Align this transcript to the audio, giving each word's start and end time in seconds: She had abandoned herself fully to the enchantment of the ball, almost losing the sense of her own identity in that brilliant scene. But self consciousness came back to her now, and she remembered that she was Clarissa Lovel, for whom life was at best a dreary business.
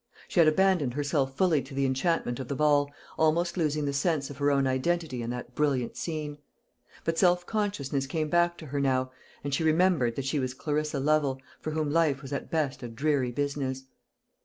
She 0.27 0.39
had 0.39 0.47
abandoned 0.49 0.95
herself 0.95 1.37
fully 1.37 1.61
to 1.61 1.75
the 1.75 1.85
enchantment 1.85 2.39
of 2.39 2.47
the 2.47 2.55
ball, 2.55 2.91
almost 3.19 3.55
losing 3.55 3.85
the 3.85 3.93
sense 3.93 4.31
of 4.31 4.37
her 4.37 4.49
own 4.49 4.65
identity 4.65 5.21
in 5.21 5.29
that 5.29 5.53
brilliant 5.53 5.95
scene. 5.95 6.39
But 7.03 7.19
self 7.19 7.45
consciousness 7.45 8.07
came 8.07 8.27
back 8.27 8.57
to 8.57 8.65
her 8.65 8.79
now, 8.79 9.11
and 9.43 9.53
she 9.53 9.63
remembered 9.63 10.15
that 10.15 10.25
she 10.25 10.39
was 10.39 10.55
Clarissa 10.55 10.99
Lovel, 10.99 11.39
for 11.59 11.69
whom 11.73 11.91
life 11.91 12.23
was 12.23 12.33
at 12.33 12.49
best 12.49 12.81
a 12.81 12.87
dreary 12.87 13.31
business. 13.31 13.83